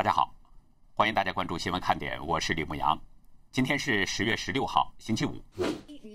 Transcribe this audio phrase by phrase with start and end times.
[0.00, 0.34] 大家好，
[0.94, 2.98] 欢迎大家关注新闻看点，我是李牧阳。
[3.52, 5.44] 今天是十月十六号，星期五。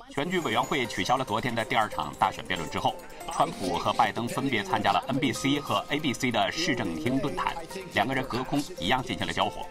[0.09, 2.95] 选举委员会取消了昨天的第二场大选辩论之后，
[3.31, 7.55] 川普和拜登分别参加了 NBC 和 ABC 的市政厅论坛，
[7.93, 9.67] 两个人隔空一样进行了交火。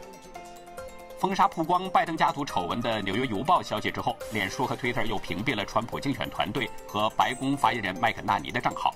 [1.18, 8.94] 封杀曝光拜登家族丑闻的《纽约邮报》消息之后，脸书和 Twitter 又屏蔽了川普竞选团队和白宫发言人麦肯纳尼的账号。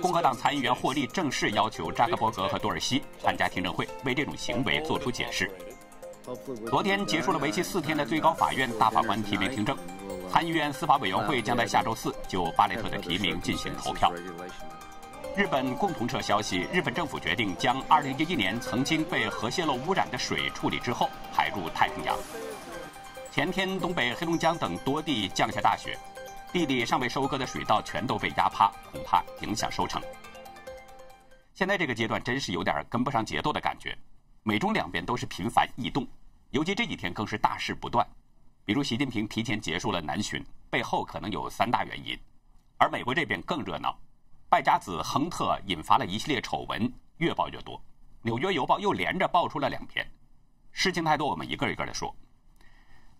[0.00, 5.50] 共和党参议员霍利正式要求扎克伯格和多尔西参加听证会，为这种行为做出解释。
[6.68, 9.76] 昨天结束了为期四天的最高法院大法官提名听证，
[10.30, 14.12] 参议院司法委员会将在下周四就巴雷特的提名进行投票。
[15.36, 22.16] 日本共同社消息，日本政府决定将2011年曾经被核泄漏污染的水处理之后排入太平洋。
[23.32, 25.96] 前天，东北黑龙江等多地降下大雪。
[26.52, 30.02] 地里尚未收割的水稻全都被压趴，恐怕影响收成。
[31.54, 33.96] 现在这个阶段真是有点跟不上节奏的感觉，
[34.42, 36.04] 美中两边都是频繁异动，
[36.50, 38.04] 尤其这几天更是大事不断。
[38.64, 42.16] 比如习近平提前结束了南巡，背后可能有三大原因；
[42.78, 43.96] 而美国这边更热闹，
[44.48, 47.76] 败家子亨特引发了一系列丑闻，越爆越多。
[48.22, 50.04] 《纽约邮报》又连着爆出了两篇，
[50.72, 52.12] 事情太多，我们一个一个的说。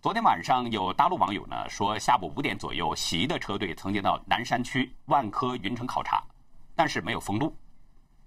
[0.01, 6.23] 昨天晚上有大陆网友呢说，下午五点左右，习的车队曾经到南山区万科云城考察，
[6.75, 7.55] 但是没有封路。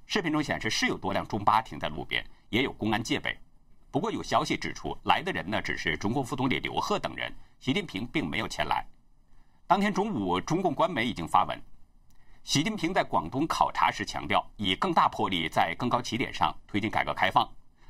[0.07, 3.37] 视频中显示是有多辆中巴停在路边，也有公安戒备。
[3.91, 8.87] 不过有消息指出，来的人呢只是中共副总理刘鹤等人，习近平并没有前来。
[9.67, 11.61] 当天中午，中共官媒已经发文，
[12.45, 17.45] 习近平在广东考察时强调，以更大魄力在更高起点上推进改革开放，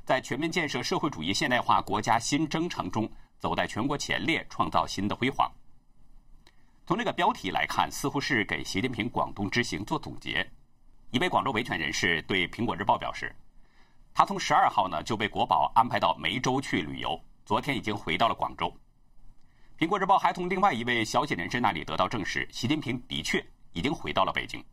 [0.06, 3.06] 在全面建设社会主义现代化国家新征程中。
[3.44, 5.52] 走在全国前列，创造新的辉煌。
[6.86, 10.50] 从这个标题来看，似乎是给习近平广东之行做总结。
[11.10, 13.36] 一位广州维权人士对《苹果日报》表示，
[14.14, 18.74] 他从十二号呢就被国宝安排到梅州去旅游，昨天已经回到了广州。
[19.78, 23.44] 《苹果日报》还从另外一位消息人士那里得到证实，习近平的确
[23.74, 24.64] 已经回到了北京。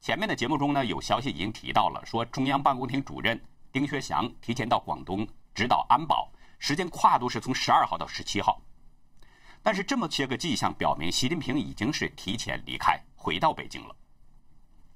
[0.00, 3.38] 前面的节目中呢，有消息已经提到了，说中央办公厅主任
[3.70, 6.26] 丁薛祥提前到广东指导安保。
[6.66, 8.58] 时间跨度是从十二号到十七号，
[9.62, 13.94] 但是这么些个迹象表明，习近平已经是提前离开，回到北京了。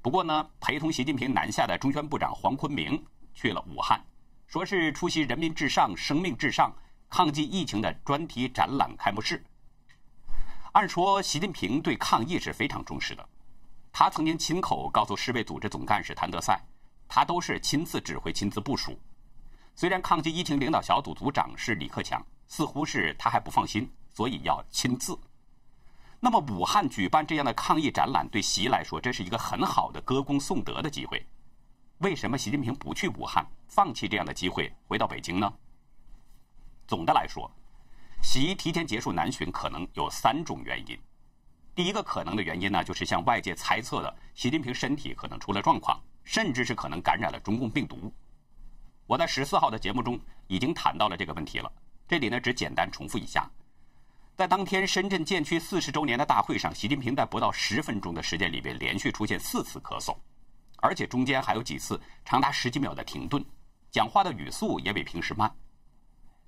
[0.01, 4.03] 不过呢，陪同习近平南下的中宣部长黄坤明去了武汉，
[4.47, 6.75] 说是出席“人民至上、生命至上”
[7.11, 9.45] 抗击疫情的专题展览开幕式。
[10.73, 13.29] 按说，习近平对抗疫是非常重视的，
[13.93, 16.65] 他曾经亲口告诉世卫组织总干事谭德赛，
[17.07, 18.99] 他都是亲自指挥、亲自部署。
[19.79, 25.17] 虽然抗击疫情领导小组组长是李克强，似乎是他还不放心，所以要亲自。
[26.19, 31.25] 那么武汉举办这样的抗疫展览，对习来说这是一个很好的歌功颂德的机会。
[31.99, 35.49] 为什么习近平不去武汉，放弃这样的机会，回到北京呢？
[36.89, 37.49] 总的来说，
[38.21, 40.99] 习提前结束南巡可能有三种原因。
[41.77, 48.13] 第一个可能的原因呢，就是像外界猜测的，习近平身体可能出了状况，甚至是可能感染了中共病毒。
[49.09, 51.73] 我在十四号的节目中已经谈到了这个问题了，
[52.07, 53.51] 这里呢只简单重复一下，
[54.37, 60.15] 在当天深圳建区四十周年的大会上，习近平在不到十分钟的时间里边连续出现四次咳嗽，
[60.77, 63.43] 而且中间还有几次长达十几秒的停顿，
[63.91, 65.51] 讲话的语速也比平时慢。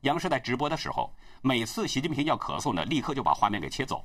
[0.02, 1.10] 央视在直播的时候，
[1.40, 4.04] 每次习近平要咳嗽呢，立刻就把画面给切走，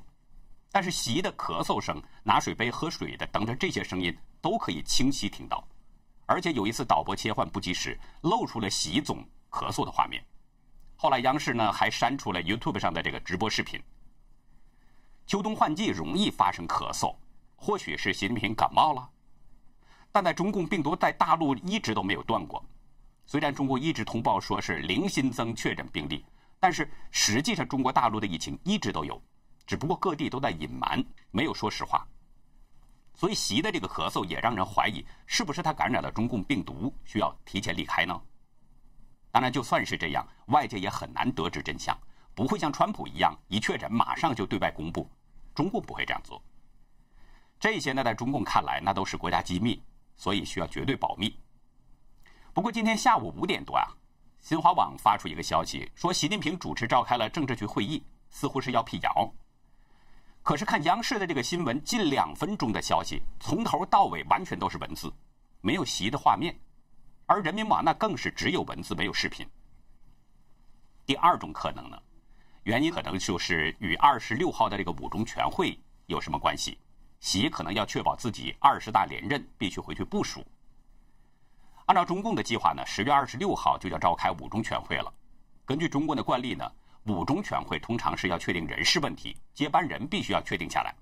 [0.72, 5.62] 但是习的咳嗽声、拿水杯喝水的等等这些声音都可以清晰听到。
[6.26, 10.22] 而且有一次导播切换不及时，露出了习总咳嗽的画面。
[10.96, 13.80] 后来央视呢还删除了 YouTube 上的这个直播视频。
[15.26, 17.14] 秋冬换季容易发生咳嗽，
[17.54, 19.10] 或许是习近平感冒了。
[20.10, 22.64] 但在中共病毒在大陆一直都没有断过。
[23.26, 26.24] 虽然中国一直通报说是零新增确诊病例，
[26.58, 29.20] 但是实际上中国大陆的疫情一直都有，
[29.66, 32.06] 只不过各地都在隐瞒，没有说实话。
[33.16, 38.20] 所以习的这个咳嗽也让人怀疑，是不是他感染了中共病毒，需要提前离开呢？
[39.30, 41.98] 当然，就算是这样，外界也很难得知真相，
[42.34, 45.10] 不会像川普一样一确诊马上就对外公布，
[45.54, 46.42] 中共不会这样做。
[47.58, 49.82] 这些呢，在中共看来，那都是国家机密，
[50.14, 51.34] 所以需要绝对保密。
[52.52, 53.88] 不过今天下午五点多啊，
[54.40, 59.32] 新华网发出一个消息，说习近平主持召开了政治局会议，似乎是要辟谣。
[60.46, 65.12] 可是看央视的这个新闻，近两分钟的消息，从头到尾完全都是文字，
[65.60, 66.56] 没有习的画面，
[67.26, 69.44] 而人民网那更是只有文字没有视频。
[71.04, 72.00] 第二种可能呢，
[72.62, 75.76] 原因可能就是与二十六号的这个五中全会
[76.06, 76.78] 有什么关系？
[77.18, 80.46] 习可能要确保自己二十大连任，必须回去部署。
[81.86, 85.12] 按照中共的计划呢，十月二十六号就要召开五中全会了。
[85.64, 86.70] 根据中共的惯例呢，
[87.06, 90.94] 五中全会通常是要确定人事问题，接班人必须要确定下来。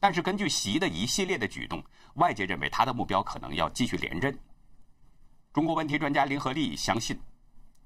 [0.00, 4.36] 但是根据习的一系列的举动，外界认为他的目标可能要继续连任。
[5.52, 7.20] 中国问题专家林和利相信，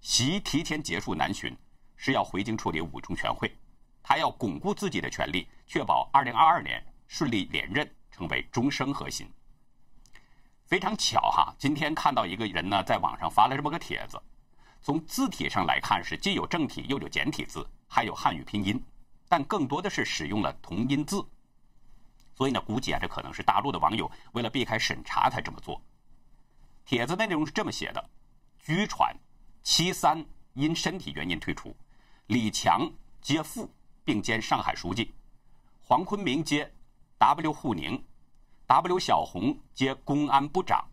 [0.00, 1.54] 习提前结束南巡
[1.96, 3.52] 是要回京处理五中全会，
[4.02, 9.28] 他要巩固自己的权利，确保二零二二年顺利连任，成为终生核心。
[10.64, 14.20] 非常巧哈，今天看到一个人呢，在网上发了这么个帖子。
[14.86, 18.80] 从字体上来看，是既有正体又有简体字，还有汉语拼音，
[19.28, 21.26] 但更多的是使用了同音字。
[22.36, 25.82] 所以呢，估计啊，这可能是大陆的网友为了避开审查才这么做。
[26.84, 28.10] 帖子内容是这么写的：
[28.60, 29.12] 据传，
[29.64, 30.24] 七三
[30.54, 31.74] 因身体原因退出，
[32.28, 32.88] 李强
[33.20, 33.68] 接副
[34.04, 35.12] 并兼上海书记，
[35.82, 36.72] 黄坤明接
[37.18, 38.00] W 沪宁
[38.68, 40.88] ，W 小红接公安部长，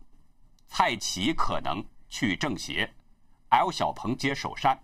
[0.66, 2.92] 蔡奇可能去政协。
[3.54, 4.76] L 小鹏接首善，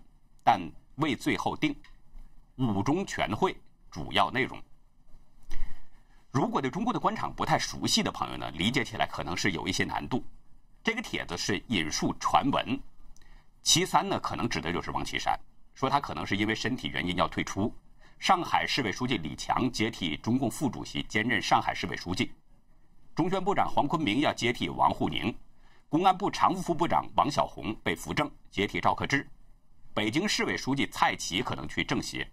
[0.45, 0.61] 但
[0.95, 1.75] 未最后定。
[2.55, 3.53] 五中全会
[3.89, 4.57] 主要内容，
[6.31, 10.23] 如果对中国的官场不太熟悉的朋友呢，理解起来可能是有一些难度。
[10.81, 12.79] 这个帖子是引述传闻，
[13.61, 15.37] 其三呢，可能指的就是王岐山，
[15.73, 17.73] 说他可能是因为身体原因要退出。
[18.19, 22.31] 上海市委书记李强接替中共副主席，兼任上海市委书记。
[23.15, 25.35] 中宣部长黄坤明要接替王沪宁。
[25.89, 29.25] 公安部常务副部长王小红被扶正，接替赵克志；
[29.93, 32.29] 北京市委书记蔡奇可能去政协，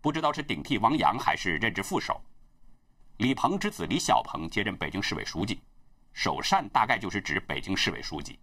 [0.00, 2.18] 不知道是顶替汪洋还是任职副手。
[3.18, 5.60] 李鹏之子李小鹏接任北京市委书记，
[6.14, 8.38] 首善大概就是指北京市委书记。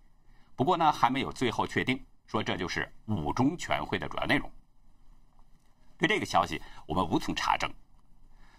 [0.56, 4.50] 不过呢，还没有最后确定，说这就是五中全会的主要内容。
[5.98, 7.68] 对这个消息，我们无从查证。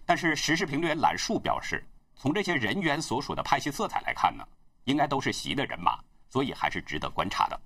[0.05, 4.43] 但是时事评论员兰树表示，从这些人员所属的派系色彩来看呢？
[4.83, 5.99] 应该都是习的人马，
[6.29, 7.61] 所以还是值得观察的。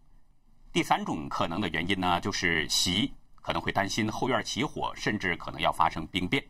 [0.73, 6.41] 第三种可能的原因呢，就是习可能会担心后院起火，甚至可能要发生兵变。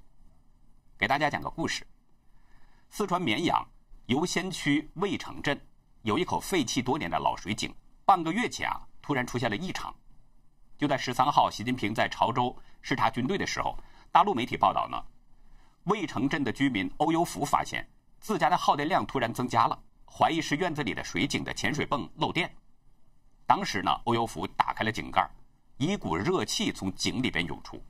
[0.95, 1.83] 给大家讲个故事：
[2.91, 3.68] 四川绵阳
[4.06, 5.59] 游仙区渭城镇
[6.03, 7.73] 有一口废弃多年的老水井，
[8.06, 9.91] 半个月前啊，突然出现了异常。
[10.77, 13.75] 就在十三号，习近平在潮州视察军队的时候，
[14.12, 15.03] 大陆媒体报道呢，
[15.85, 17.89] 渭城镇的居民欧优福发现
[18.19, 19.81] 自家的耗电量突然增加了。
[20.06, 22.56] 怀疑是院子里的水井的潜水泵漏电。
[23.51, 25.30] 当时呢，欧优福打开了井盖，
[25.75, 27.83] 一股热气从井里边涌出，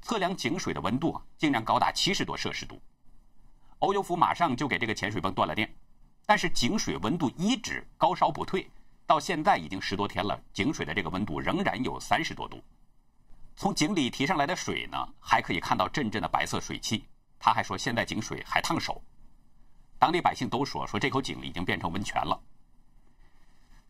[0.00, 2.80] 测量井水的温度啊，竟然高达七十多摄氏度。
[3.80, 5.68] 欧优福马上就给这个潜水泵断了电，
[6.24, 8.70] 但是井水温度一直高烧不退，
[9.04, 12.62] 到现在已经十多天了，井水的这个温度仍然有三十多度。
[13.56, 17.04] 从井里提上来的水呢，还可以看到阵阵的白色水汽。
[17.40, 19.02] 他还说，现在井水还烫手。
[19.98, 22.40] 当地百姓都说说这口井已经变成温泉了。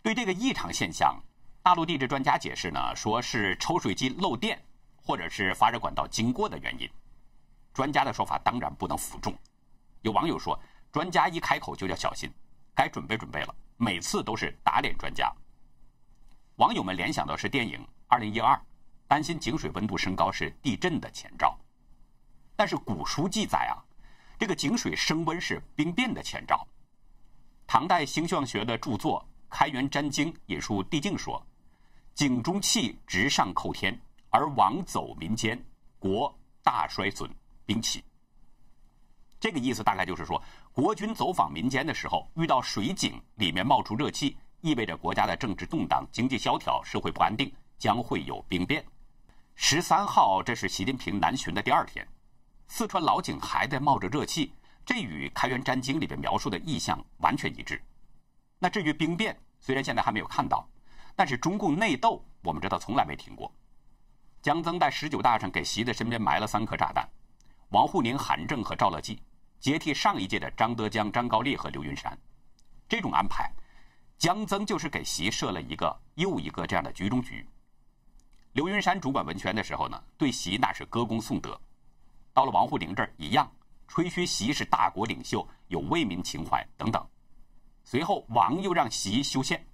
[0.02, 1.16] 对这个异常现象，
[1.62, 4.60] 大陆地质专家解释呢，说是抽水机漏电，
[4.96, 6.90] 或者是发热管道经过的原因。
[7.72, 9.32] 专家的说法当然不能服众。
[10.02, 10.58] 有网友说，
[10.90, 12.28] 专家一开口就叫小心，
[12.74, 15.32] 该准备准备了，每次都是打脸专家。
[16.56, 17.78] 网友们联想到是电影
[18.08, 18.54] 《二零一二》，
[19.06, 21.56] 担心井水温度升高是地震的前兆。
[22.56, 23.78] 但是古书记载啊。
[24.38, 26.66] 这个井水升温是兵变的前兆。
[27.64, 31.46] 唐代星象学的著作《开元占经》引述帝境说
[32.16, 33.96] ：“井中气直上叩天，
[34.30, 35.62] 而王走民间，
[35.98, 37.30] 国大衰损，
[37.66, 38.02] 兵起。”
[39.38, 40.42] 这个意思大概就是说，
[40.72, 48.82] 国君走访民间的时候，遇到水井里面冒出热气，意味着国家的政治动荡、经济萧条、社会不安定，将会有兵变。
[49.54, 52.08] 十三号，这是习近平南巡的第二天。
[52.68, 54.50] 四川老井还在冒着热气，
[54.86, 57.78] 这与《开元占经》里边描述的意象完全一致。
[58.62, 60.64] 那至于兵变，虽然现在还没有看到，
[61.16, 63.52] 但是中共内斗，我们知道从来没停过。
[64.40, 67.04] 江增在十九大上给习的身边埋了三颗炸弹：
[67.70, 69.20] 王沪宁、韩正和赵乐际，
[69.58, 72.16] 接替上一届的张德江、张高丽和刘云山。
[72.88, 73.52] 这种安排，
[74.16, 77.44] 江增就是给习设了一个又一个这样的局中局。
[78.52, 81.60] 刘云山主管文宣的时候呢，对习那是歌功颂德。
[82.32, 83.52] 到了王沪宁这儿一样，
[83.88, 87.04] 吹嘘习是大国领袖，有为民情怀等等。
[87.84, 89.64] 随后，王又让习修宪，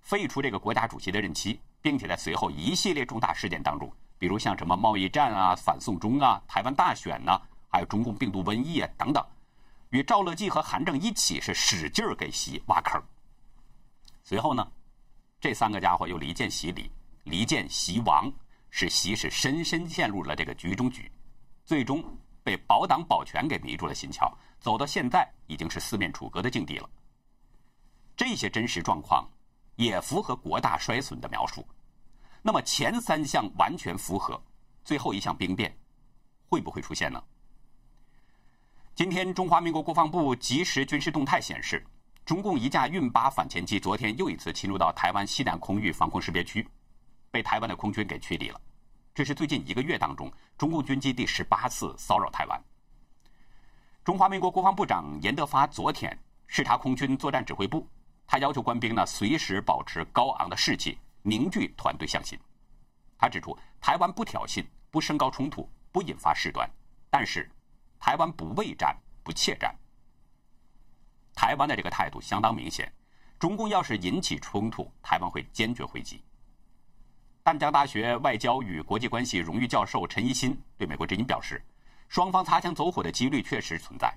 [0.00, 9.24] 废除这个国家主席的任期，并且在随后一系列重大事件当中，比如像什么贸易战啊、反送中啊、台湾大选呐，还有中共病毒瘟疫啊等等，
[9.90, 13.00] 与赵乐际和韩正一起是使劲儿给习挖坑。
[14.22, 14.66] 随后呢，
[15.40, 16.90] 这三个家伙又离间习李，
[17.24, 18.30] 离间习王，
[18.70, 21.10] 使习是深深陷入了这个局中局。
[21.64, 22.04] 最终
[22.42, 26.88] 被保党保权给迷住了心窍，走到现在已经是四面楚歌的境地了。
[28.16, 29.28] 这些真实状况
[29.76, 31.66] 也符合国大衰损的描述。
[32.42, 34.40] 那么前三项完全符合，
[34.84, 35.76] 最后一项兵变
[36.48, 37.22] 会不会出现呢？
[38.94, 41.84] 今天，中华民国国防部即时军事动态显示，
[42.24, 46.66] 中共一架运八反潜机昨天又一次侵入到台湾西南空域防空识别区，
[47.30, 48.58] 被台湾的空军给驱离了。
[49.14, 52.58] 这是最近一个月当中中共军机第十八次骚扰台湾。
[54.02, 57.86] 中华民国国防部长严德发昨天视察空军作战指挥部，
[58.26, 62.38] 他要求官兵呢随时保持高昂的士气，凝聚团队向心。
[63.18, 66.68] 他指出，台湾不挑衅，不升高冲突，不引发事端，
[67.10, 67.50] 但是。
[67.98, 69.74] 台湾不畏战，不怯战。
[71.34, 72.92] 台湾的这个态度相当明显，
[73.38, 76.22] 中共要是引起冲突，台湾会坚决回击。
[77.42, 81.60] 淡江大学外交与国际关系荣誉教授陈一新对美国之音表示，
[82.08, 84.14] 双方擦枪走火的几率确实存在。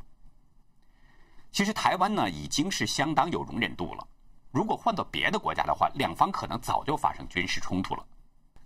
[1.52, 4.08] 其实台湾呢已经是相当有容忍度了，
[4.52, 8.06] 如果换到别的国家的话，两方可能早就发生军事冲突了。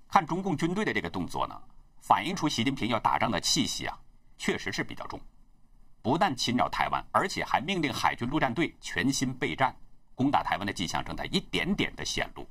[0.10, 1.60] 看中共军队的这个动作呢，
[2.02, 3.98] 反映出习近平要打仗的气息啊。
[4.36, 5.18] 确实是比较重，
[6.02, 9.74] 不但侵扰台湾，而且还命令海军陆战队全心备战，
[10.16, 12.46] 攻打台湾的迹象正在一点点的显露。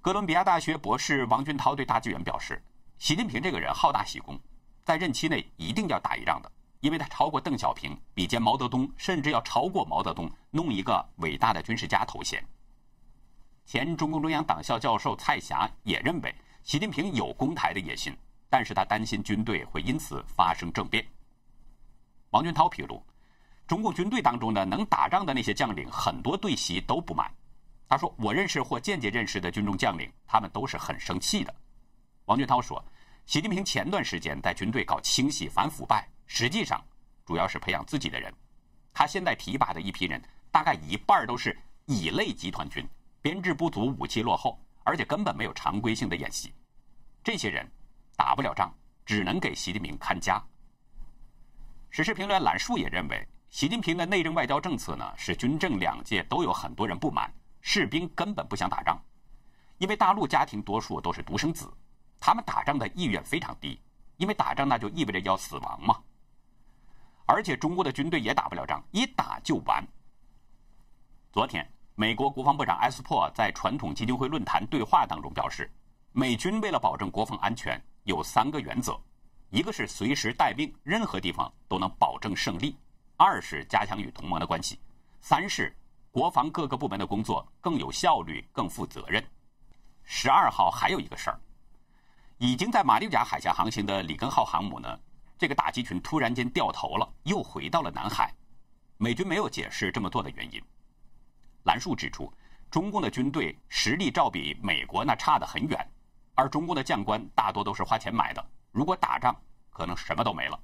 [0.00, 2.62] 哥伦比亚大学博士王军涛对大纪元表示
[2.98, 4.40] ：“习近平这个人好大喜功，
[4.84, 6.50] 在任期内一定要打一仗的，
[6.84, 12.44] 因为他超过邓小平，比肩毛泽东，甚至要超过毛泽东，弄一个伟大的军事家头衔。”
[13.64, 18.14] 前中共中央党校教授蔡霞也认为，习近平有攻台的野心。
[18.50, 21.04] 但是他担心军队会因此发生政变。
[22.30, 23.02] 王军涛披露，
[23.66, 27.28] 中共军队当中呢，能打仗的那些将领，很多对习都不满。
[27.88, 31.54] 他说：“我认识或间接认识的军中将领，他们都是很生气的。”
[32.26, 32.84] 王军涛说
[33.26, 36.82] ：“习近平前段时间在军队搞清洗、反腐败，实际上
[37.24, 38.32] 主要是培养自己的人。
[38.92, 42.86] 他现在提拔的一批人，大概一半都是乙类集团军，
[43.22, 46.52] 编制不足，武器落后，而且根本没有常规性的演习。
[47.22, 47.68] 这些人。”
[48.16, 48.72] 打不了仗，
[49.04, 50.40] 只能给习近平看家。
[51.90, 57.28] 时事评论兰树也认为，习近平的内政外交政策呢，使军政两界都有很多人不满，
[57.60, 58.96] 士兵根本不想打仗，
[59.78, 61.68] 因为大陆家庭多数都是独生子，
[62.20, 63.80] 他们打仗的意愿非常低，
[64.16, 66.00] 因为打仗那就意味着要死亡嘛。
[67.26, 69.86] 而且中国的军队也打不了仗，一打就完。
[71.32, 75.70] 昨天，美国国防部长埃斯珀在传统基金会论坛对话当中表示，
[76.12, 77.80] 美军为了保证国防安全。
[78.04, 79.00] 有三个原则：
[79.48, 82.76] 一个是随时待命，任何地方都能保证胜利；
[83.16, 84.76] 二是加强与同盟的关系；
[85.22, 85.74] 三是
[86.10, 89.26] 国防各个部门的工作更有效率、更负责任。
[90.02, 91.40] 十二号还有一个事儿，
[92.38, 94.98] 已经在马六甲海峡航行的里根号航母呢，
[95.38, 98.34] 这个打击群突然间掉头了，又回到了南海。
[98.96, 100.62] 美军没有解释这么做的原因。
[101.64, 102.32] 兰树指出，
[102.70, 105.90] 中共的军队实力照比美国那差得很远。
[106.34, 109.34] 而中共的将官大多都是花钱买的，如果打仗，
[109.70, 110.58] 可能什么都没了。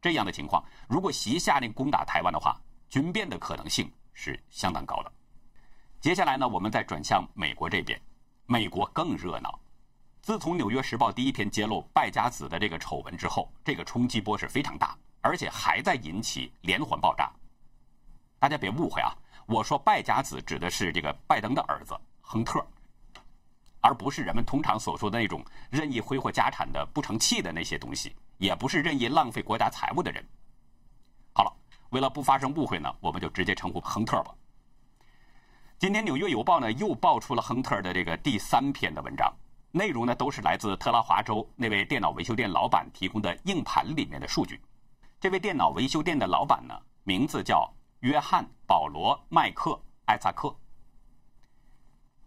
[0.00, 2.56] 这样的情况，如果习下令攻打台湾的话，
[2.88, 5.12] 军变的可能性是相当高的。
[6.00, 8.00] 接下来呢，我们再转向美国这边，
[8.46, 9.58] 美国更热闹。
[10.22, 17.28] 自从《纽约时报》第一篇揭露败家子的这个丑闻之后，这个冲击波是非常大，而且还在引起连环爆炸。
[18.38, 19.10] 大家别误会啊，
[19.46, 22.64] 我说败家子指的是这个拜登的儿子亨特。
[23.80, 30.24] 而不是人们通常所说的那种任意挥霍家产的不成器的那些东西，也不是任意浪费国家财物的人。
[31.34, 31.52] 好了，
[31.90, 34.32] 为了不发生误会呢，我们就直接称呼亨特吧。
[35.80, 39.34] 今天《纽约邮报》呢又爆出了亨特的这个第三篇的文章，
[39.74, 44.60] 内容呢都是来自特拉华州那位电脑维修店老板提供的硬盘里面的数据。
[45.18, 49.70] 这位电脑维修店的老板呢，名字叫约翰·保罗·麦克·
[50.04, 50.48] 艾萨克。《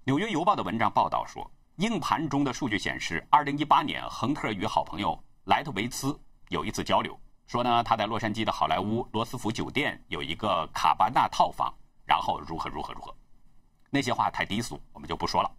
[0.04, 11.72] 纽约邮报》的文章报道说，硬盘中的数据显示，2018年，亨特与好朋友莱特维茨有一次交流，说呢他在洛杉矶的好莱坞罗斯福酒店有一个卡巴纳套房，
[12.06, 13.16] 然后如何如何如何，
[13.92, 15.52] 那些话太低俗，我们就不说了。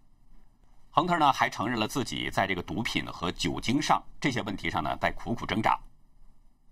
[0.97, 5.79] 亨特呢还承认了自己在这个毒品和酒精上这些问题上呢在苦苦挣扎。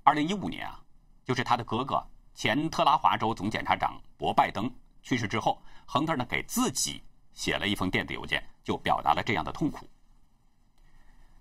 [0.03, 0.82] 2015年啊，
[1.24, 2.03] 就是他的哥哥
[2.34, 4.67] 前特拉华州总检察长博拜登
[5.03, 7.03] 去世之后，亨特呢给自己。
[7.34, 9.86] 写了一封电子邮件，就表达了这样的痛苦。《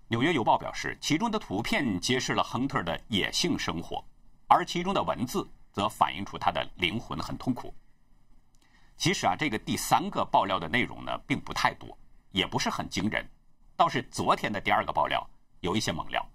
[0.07, 4.03] 纽约邮报》表示，其中的图片揭示了亨特的野性生活，
[4.47, 7.73] 而其中的文字则反映出他的灵魂很痛苦。
[8.97, 11.97] 其实啊，这个第三个爆料的内容呢，并不太多，
[12.35, 13.25] 也不是很惊人，
[13.77, 15.25] 倒是昨天的第二个爆料
[15.61, 16.29] 有一些猛料。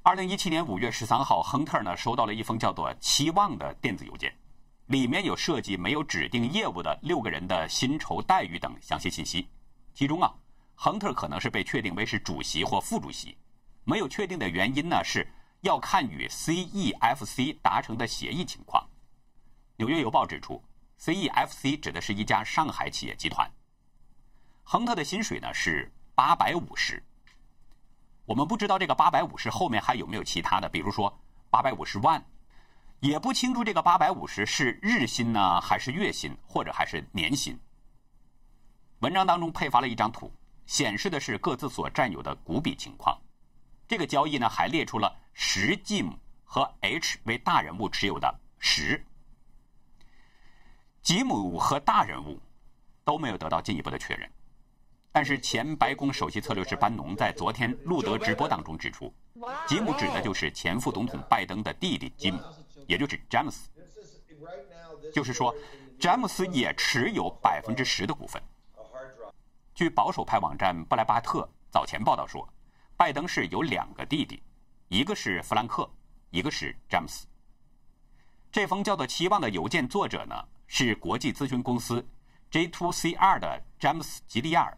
[0.00, 4.32] 二零一七年五月十三号，亨特呢收到了一封叫做“期望”的电子邮件。
[4.86, 9.48] 里面有涉及没有指定业务的六个人的薪酬待遇等详细信息。
[9.92, 10.32] 其中啊，
[10.76, 13.36] 亨特可能是被确定为是主席或副主席，
[13.82, 15.26] 没有确定的原因呢，是
[15.62, 18.88] 要看与 CEFC 达成的协议情况。
[19.76, 20.62] 纽约邮报指出
[21.00, 23.50] ，CEFC 指的是一家上海企业集团。
[24.62, 27.02] 亨特的薪水呢是八百五十。
[28.24, 31.18] 我们不知道这个八百五十后面还有没有其他的，比如说
[31.50, 32.24] 八百五十万，
[33.00, 37.58] 也不清楚这个八百五十是日薪呢，还是月薪，或者还是年薪。
[39.00, 40.32] 文章当中配发了一张图，
[40.66, 43.18] 显示的是各自所占有的股比情况。
[43.88, 46.12] 这个交易呢还列出了十 Jim
[46.44, 49.04] 和 H 为大人物持有的十。
[51.02, 52.38] 吉姆和大人物
[53.02, 54.30] 都没有得到进一步的确认。
[55.12, 59.12] 但是前白宫首席策略师班农在昨天路德直播当中指出，
[59.66, 62.38] 吉姆指的就是前副总统拜登的弟弟吉姆，
[62.86, 63.68] 也就是詹姆斯。
[65.12, 65.52] 就是说，
[65.98, 68.40] 詹姆斯也持有百分之十的股份。
[69.74, 72.48] 据保守派网站布莱巴特早前报道说，
[72.96, 74.40] 拜登是有两个弟弟，
[74.88, 75.90] 一个是弗兰克，
[76.30, 77.26] 一个是詹姆斯。
[78.52, 80.34] 这封叫做“期望”的邮件作者呢
[80.68, 82.06] 是国际咨询公司
[82.52, 84.76] J2CR 的詹姆斯吉利亚尔。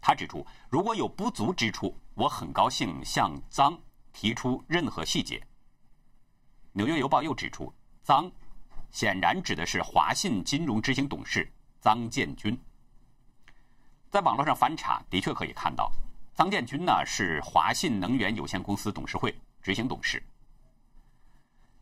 [0.00, 3.76] 他指出，如果有不足之处，我很高兴向臧
[4.12, 5.44] 提出任何细节。
[6.72, 7.72] 纽约邮报又指出，
[8.04, 8.30] 臧
[8.90, 11.50] 显然指的是华信金融执行董事
[11.82, 12.58] 臧建军。
[14.10, 15.90] 在网络上翻查，的确可以看到，
[16.36, 20.22] 臧建军呢是华信能源有限公司董事会执行董事。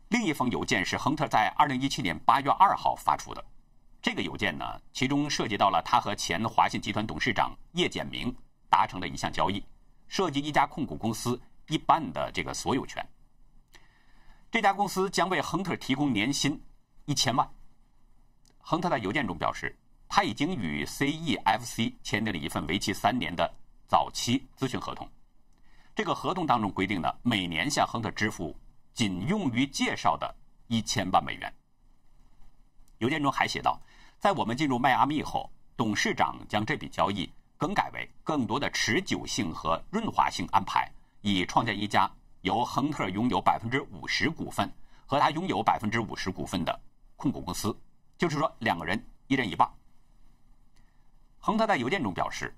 [0.09, 3.45] 另一封邮件是亨特在二零一七年八月二号发出的。
[4.05, 8.31] 这个邮件呢，其中涉及到了他和前华信集团董事长叶简明
[8.69, 9.65] 达成了一项交易，
[10.07, 13.03] 涉及一家控股公司一半的这个所有权。
[14.51, 16.61] 这家公司将为亨特提供年薪
[17.05, 17.49] 一千万。
[18.59, 19.75] 亨特在邮件中表示，
[20.07, 23.51] 他已经与 CEFC 签订了一份为期三年的
[23.87, 25.09] 早期咨询合同。
[25.95, 28.55] 这个合同当中规定呢每年向亨特支付
[28.93, 30.31] 仅用于介绍的
[30.67, 31.51] 一千万美元。
[32.99, 33.81] 邮件中还写道。
[34.19, 42.09] 在我们进入迈阿密后，董事长将这笔交易更改为更多的持久性和润滑性安排，以创建一家
[42.41, 44.71] 由亨特拥有百分之五十股份
[45.05, 46.79] 和他拥有百分之五十股份的
[47.15, 47.77] 控股公司。
[48.17, 49.69] 就是说，两个人一人一半。
[51.37, 52.55] 亨特在邮件中表示，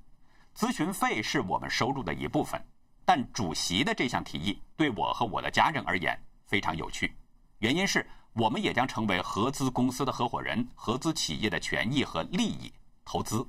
[0.56, 2.64] 咨询费是我们收入的一部分，
[3.04, 7.14] 但主席的这项提议对我和我的家人而言非常有趣，
[7.60, 8.08] 原因是。
[8.38, 12.72] 我们也将成为合资公司的合伙人，合资企业的权益和利益
[13.04, 13.44] 投资。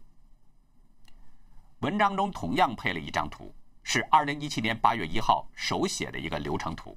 [1.81, 6.97] 文章中同样配了一张图，是2017年8月1号手写的一个流程图。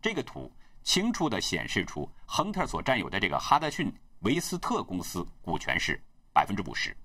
[0.00, 0.48] 这个图
[0.84, 6.00] 清楚地显示出亨特所占有的这个哈德逊维斯特公司股权是
[6.32, 6.96] 百分之五十。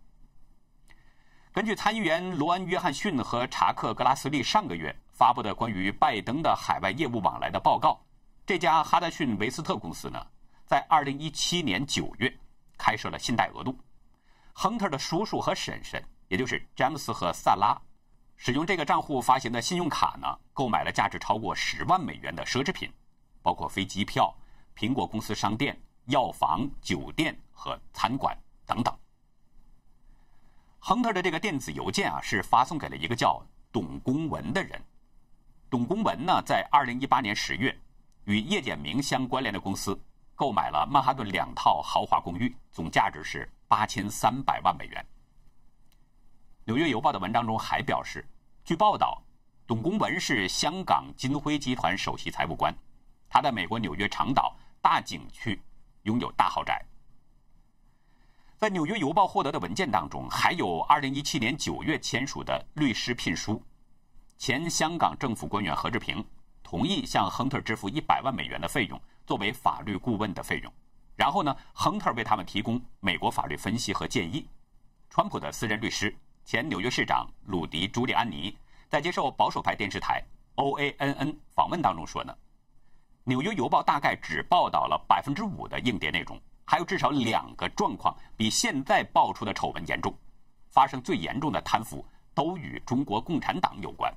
[1.52, 7.99] 根据参议员罗恩·约翰逊和查克·格拉斯利上个月发布的关于拜登的海外业务往来的报告。
[8.45, 10.21] 这家哈德逊维斯特公司呢，
[10.65, 12.38] 在二零一七年九月
[12.77, 13.77] 开设了信贷额度。
[14.51, 17.73] 亨特的叔叔和婶婶，也就是詹姆斯和萨拉，
[18.36, 22.91] 使用这个账户发行的信用卡呢，购买了价值超过十万美元的奢侈品，
[23.41, 24.36] 包括飞机票、
[24.75, 28.93] 苹果公司商店、药房、酒店和餐馆等等。
[30.79, 34.84] 亨特的这个电子邮件啊，是发送给了一个叫董公文的人。
[35.69, 37.73] 董公文呢，在二零一八年十月。
[38.26, 40.00] 与叶简明相关联的公司
[40.36, 45.06] 购买了曼哈顿两套豪华公寓，总价值是八千三百万美元。
[46.66, 48.26] 纽约邮报的文章中还表示，
[48.64, 49.22] 据报道，
[49.68, 52.74] 董公文是香港金辉集团首席财务官，
[53.30, 55.62] 他在美国纽约长岛大景区
[56.04, 56.82] 拥有大豪宅。
[58.58, 63.62] 在纽约邮报获得的文件当中，还有二零一七年九月签署的律师聘书，
[64.38, 66.26] 前香港政府官员何志平。
[66.74, 70.74] 同意向亨特支付一百万美元的费用作为法律顾问的费用，
[71.16, 74.50] 然后呢，亨特为他们提供美国法律分析和建议。
[75.08, 78.58] 川普的私人律师、前纽约市长鲁迪·朱利安尼
[78.90, 80.20] 在接受保守派电视台
[80.56, 82.36] OANN 访问当中说呢，
[83.24, 90.12] 纽约邮报大概只报道了百分之五的硬碟内容，还有至少两个状况比现在爆出的丑闻严重，
[90.72, 94.12] 发生最严重的贪腐都与中国共产党有关。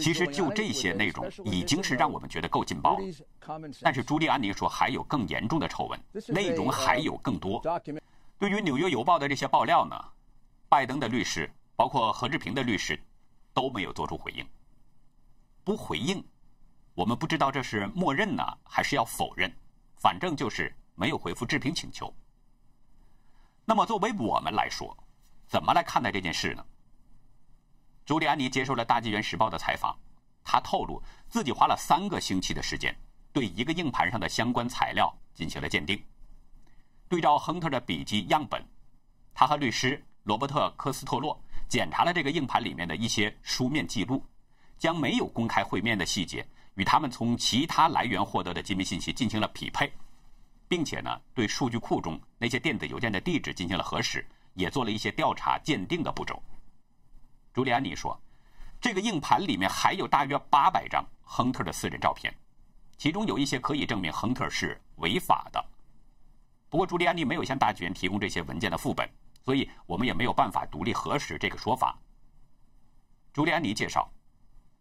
[0.00, 3.04] 其实就这些内容已经是让我们觉得够劲爆了。
[3.82, 7.60] 但是朱利安尼说还有更严重的丑闻，内容还有更多。
[8.38, 9.96] 对于《纽约邮报》的这些爆料呢，
[10.68, 12.98] 拜登的律师，包括何志平的律师，
[13.52, 14.46] 都没有做出回应。
[15.64, 16.24] 不回应，
[16.94, 19.52] 我们不知道这是默认呢，还是要否认。
[19.98, 22.12] 反正就是没有回复置评请求。
[23.64, 24.96] 那么，作为我们来说，
[25.46, 26.64] 怎么来看待这件事呢？
[28.06, 29.92] 朱利安尼接受了《大纪元时报》的采访，
[30.44, 32.96] 他透露自己花了三个星期的时间，
[33.32, 36.00] 对一个硬盘上的相关材料进行了鉴定。
[37.08, 38.64] 对照亨特的笔记样本，
[39.34, 41.36] 他和律师罗伯特·科斯特洛
[41.68, 44.24] 检查了这个硬盘里面的一些书面记录，
[44.78, 49.92] 将没有公开会面的细节与他们从其他来源获得的机密信息进行了匹配。
[50.68, 56.40] 并且呢，对数据库中那些电子邮件的地址进行了核实，也做了一些调查鉴定的步骤。
[57.56, 58.20] 朱利安尼说，
[58.82, 62.30] 这个硬盘里面还有大约八百张亨特的私人照片，
[62.98, 65.64] 其中有一些可以证明亨特是违法的。
[66.68, 69.08] 不过，朱利安尼没有向大纪元提供这些文件的副本，
[69.42, 71.98] 所以我们也没有办法独立核实这个说法。
[73.32, 74.06] 朱利安尼介绍，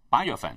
[0.09, 0.53] 八月份，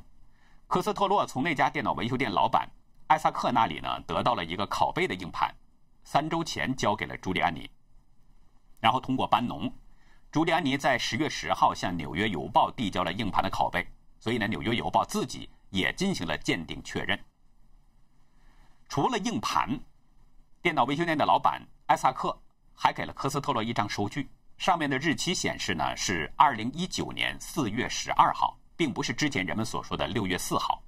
[0.67, 2.69] 科斯特洛从那家电脑维修店老板。
[3.07, 5.55] 艾萨克那里呢，得到了一个拷贝的硬盘，
[6.03, 7.71] 三周前交给了朱利安尼，
[8.81, 9.73] 然后通过班农，
[10.31, 13.87] 朱利安尼在十月十号向《纽约邮报》递交了硬盘的拷贝，
[14.21, 17.19] 所以呢，《纽约邮报》自己也进行了鉴定确认。
[18.89, 19.79] 除了硬盘，
[20.61, 22.39] 电脑维修店的老板艾萨克
[22.75, 30.83] 还给了科斯特洛一张收据，上面的日期显示呢是二零一九年四月十二号，并不是之前人们所说的六月四号。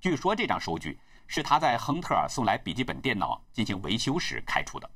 [0.00, 0.98] 据说这张收据。
[1.28, 4.86] 是他在亨特尔送来笔记本电脑进行维修时开出的。《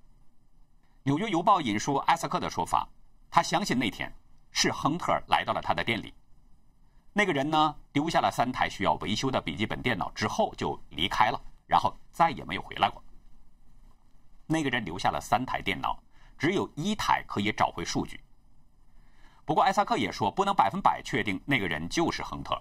[1.02, 2.88] 纽约邮报》引述艾萨克的说法，
[3.30, 4.12] 他相信那天
[4.50, 6.12] 是亨特来到了他的店里。
[7.12, 13.02] 那个人呢，丢下了三台需要维修的笔记本电脑之后就离开了，然后再也没有回来过。
[14.46, 16.02] 那个人留下了三台电脑，
[16.38, 18.20] 只有一台可以找回数据。
[19.44, 22.60] 不过艾萨克也说，不能百分百确定那个人就是亨特。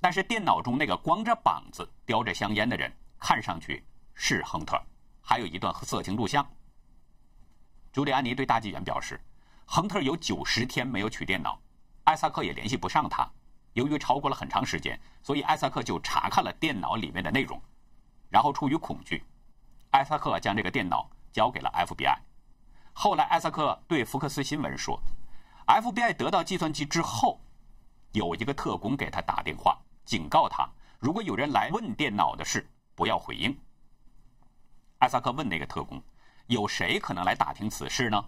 [0.00, 3.82] 但是电脑中那个光着膀子、叼着香烟的人，看上去
[4.14, 4.78] 是亨特，
[5.22, 6.46] 还有一段色情录像。
[7.92, 9.18] 朱利安尼对大纪元表示，
[9.66, 11.60] 亨特有九十天没有取电脑，
[12.04, 13.28] 艾萨克也联系不上他。
[13.72, 17.60] 由于超过了很长时间，所以艾萨克就查看了电脑里面的内容，
[18.28, 19.24] 然后出于恐惧，
[19.90, 22.16] 艾萨克将这个电脑交给了 FBI。
[22.92, 25.00] 后来艾萨克对福克斯新闻说
[25.66, 27.40] ，FBI 得到计算机之后，
[28.12, 29.76] 有一个特工给他打电话。
[30.04, 30.68] 警告他，
[31.00, 33.58] 如果有人来问电脑的事，不要回应。
[34.98, 36.00] 艾萨克问那个特工
[36.46, 38.24] ：“有谁可能来打听此事呢？”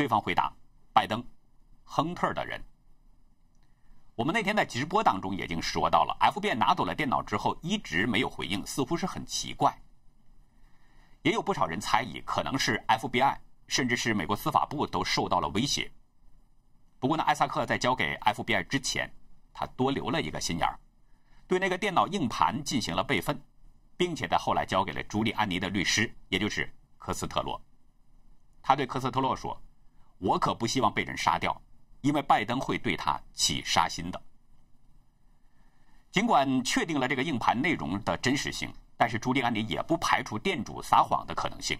[0.00, 0.50] 对方回答
[0.94, 1.22] ：“拜登，
[1.84, 2.58] 亨特的人。”
[4.16, 9.78] 我们那天在直播当中已经说到了，FBI 拿走了电脑之后一直没有回应，似乎是很奇怪。
[11.20, 13.36] 也有不少人猜疑，可能是 FBI
[13.66, 15.92] 甚至是美国司法部都受到了威胁。
[16.98, 19.12] 不过呢，艾萨克在交给 FBI 之前。
[19.52, 20.80] 他多留了一个心眼儿，
[21.46, 23.38] 对那个电脑硬盘进行了备份，
[23.98, 27.60] 并且在后来交给了朱利安尼的律师，也就是科斯特洛。
[28.62, 29.60] 他对科斯特洛说
[30.20, 31.60] ：“我可不希望被人杀掉，
[32.02, 34.22] 因为拜登会对他起杀心的。”
[36.12, 41.78] 尽管确定了这个硬盘内容的真实性，但是朱利安尼也不排除店主撒谎的可能性，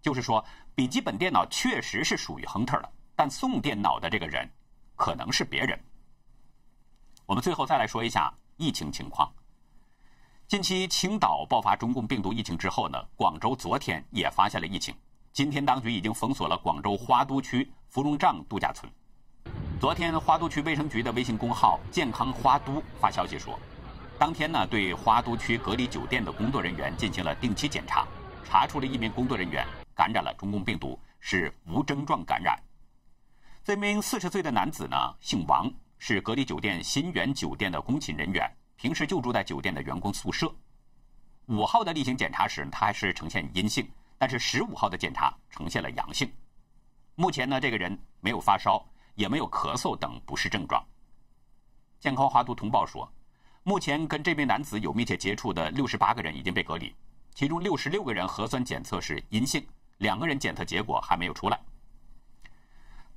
[0.00, 4.48] 就是说笔记本电脑确实是属于亨特的，但送电脑的这个人
[4.96, 5.78] 可能是别人。
[7.24, 9.32] 我们最后再来说一下疫情情况。
[10.46, 14.94] 近期青岛爆发中共病毒疫情之后呢，广州昨天也发现了疫情。
[15.32, 18.90] 今天当局已经封锁了广州花都区芙蓉帐度假村。
[19.80, 23.58] 昨天花都区卫生局的微信公号“健康花都”发消息说，
[24.18, 28.06] 当天呢对花都区隔离酒店的工作人员进行了定期检查，
[28.44, 32.58] 查出了一名工作人员感染了中共病毒，是无症状感染。
[33.64, 35.70] 这名四十岁的男子呢姓王。
[36.02, 40.50] 是隔离酒店新源酒店的工勤人员，平时就住在酒店的员工宿舍。
[41.48, 43.86] 五号的例行检查时，他还是呈现阴性，
[44.20, 46.30] 但是十五号的检查呈现了阳性。
[47.14, 50.84] 目前呢，这个人没有发烧，也没有咳嗽等不适症状。
[51.98, 53.10] 健康华都通报说，
[53.62, 56.94] 目前跟这名男子有密切接触的六十八个人已经被隔离，
[57.34, 61.58] 其中六十六个人核酸检测是阴性，两个人检测结果还没有出来。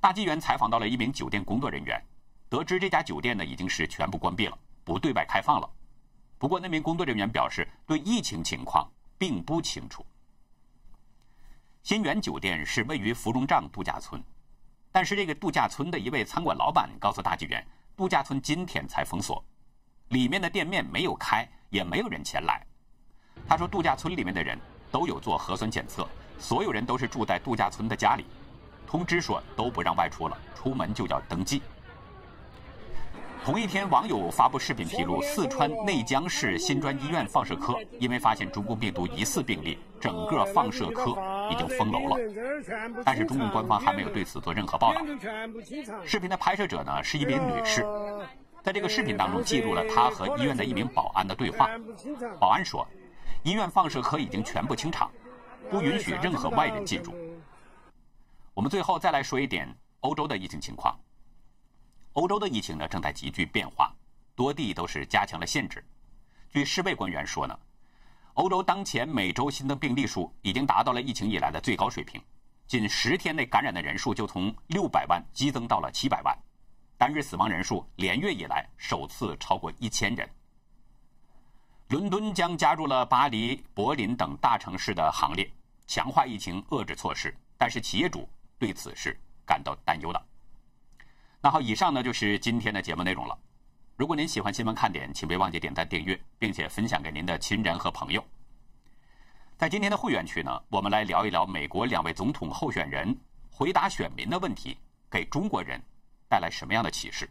[0.00, 2.02] 大纪元采访到了一名酒店工作人员。
[2.48, 5.68] 得知这家酒店呢已经是全部关闭了，不对外开放了。
[6.38, 10.06] 不过那名工作人员表示，对疫情情况并不清楚。
[11.84, 14.18] 鑫源酒店是位于芙蓉帐度假村，
[14.90, 17.62] 但是这个度假村的一位餐馆老板告诉大纪元，
[17.94, 19.44] 度假村今天才封锁，
[20.08, 22.66] 里面的店面没有开，也没有人前来。
[23.46, 24.58] 他说，度假村里面的人
[24.90, 28.24] 都有做核酸检测，所有人都是住在度假村的家里，
[28.86, 31.60] 通知说都不让外出了，出门就要登记。
[33.44, 41.10] 同一天，网友发布视频披露，四川内江市新专医院放射科因为发现中共病毒疑似病例，整个放射科
[41.50, 42.16] 已经封楼了。
[43.04, 45.02] 但是中共官方还没有对此做任何报道。
[46.06, 47.84] 视频的拍摄者呢是一名女士，
[48.62, 51.68] 在这个视频当中记录了她和医院的一名保安的对话。
[52.40, 52.88] 保安说，
[53.42, 55.10] 医院放射科已经全部清场，
[55.68, 57.12] 不允许任何外人进入。
[58.54, 59.68] 我们最后再来说一点
[60.00, 60.98] 欧洲的疫情情况。
[62.14, 63.92] 欧洲的疫情呢正在急剧变化，
[64.34, 65.84] 多地都是加强了限制。
[66.48, 67.58] 据世卫官员说呢，
[68.34, 72.22] 欧洲当前每周新增病例数已经达到了疫情以来的最高水平，
[72.68, 76.36] 仅十天内感染的人数就从六百万激增到了七百万，
[76.96, 80.28] 单日死亡人数连月以来首次超过一千人。
[81.88, 85.50] 伦敦将加入了巴黎、柏林等大城市的行列，
[85.88, 90.26] 强化疫情遏制措施，但是企业主对此事感到担忧的。
[91.44, 93.38] 那好，以上呢就是今天的节目内容了。
[93.96, 98.24] 如果您喜欢新闻看点，请别忘记点赞、订阅，并且分享给您的亲人和朋友。
[99.58, 103.14] 在今天的会员区呢，我们来聊一聊美国两位总统候选人
[103.50, 104.74] 回答选民的问题，
[105.10, 105.78] 给中国人
[106.30, 107.28] 带来什么样的启示？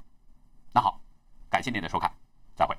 [0.71, 1.02] 那好，
[1.49, 2.08] 感谢您的收看。
[2.56, 2.78] 再会